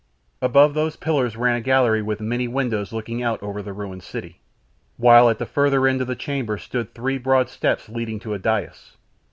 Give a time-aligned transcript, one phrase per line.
[0.41, 4.39] Above those pillars ran a gallery with many windows looking out over the ruined city.
[4.97, 8.39] While at the further end of the chamber stood three broad steps leading to a
[8.39, 8.97] dais.